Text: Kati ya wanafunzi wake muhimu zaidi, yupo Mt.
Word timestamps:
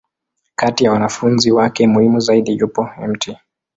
Kati 0.55 0.83
ya 0.83 0.91
wanafunzi 0.91 1.51
wake 1.51 1.87
muhimu 1.87 2.19
zaidi, 2.19 2.57
yupo 2.57 2.89
Mt. 3.07 3.37